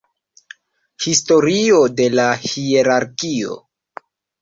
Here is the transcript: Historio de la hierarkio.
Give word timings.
Historio 1.05 1.83
de 2.01 2.09
la 2.17 2.27
hierarkio. 2.49 3.63